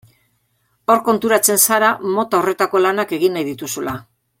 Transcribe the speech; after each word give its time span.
Hor 0.93 1.03
konturatzen 1.09 1.61
zara 1.67 1.91
mota 2.17 2.41
horretako 2.41 2.85
lanak 2.87 3.15
egin 3.23 3.39
nahi 3.41 3.51
dituzula. 3.53 3.99